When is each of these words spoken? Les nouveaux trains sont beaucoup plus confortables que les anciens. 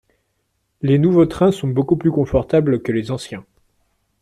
Les 0.81 0.97
nouveaux 0.97 1.27
trains 1.27 1.51
sont 1.51 1.67
beaucoup 1.67 1.95
plus 1.95 2.09
confortables 2.11 2.81
que 2.81 2.91
les 2.91 3.11
anciens. 3.11 3.45